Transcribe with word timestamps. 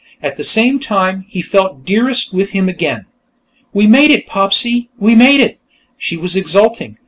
At 0.19 0.35
the 0.35 0.43
same 0.43 0.79
time, 0.79 1.25
he 1.27 1.43
felt 1.43 1.85
Dearest 1.85 2.33
with 2.33 2.49
him 2.53 2.67
again. 2.67 3.05
"We 3.71 3.85
made 3.85 4.09
it, 4.09 4.25
Popsy! 4.25 4.89
We 4.97 5.13
made 5.13 5.39
it!" 5.39 5.59
she 5.95 6.17
was 6.17 6.35
exulting. 6.35 6.97